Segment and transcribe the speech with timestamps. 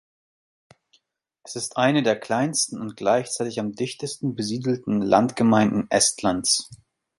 [1.43, 6.71] Es ist eine der kleinsten und gleichzeitig am dichtesten besiedelten Landgemeinden Estlands.